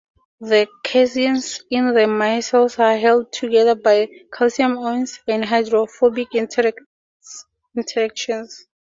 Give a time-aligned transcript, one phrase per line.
[0.39, 7.45] The caseins in the micelles are held together by calcium ions and hydrophobic interactions.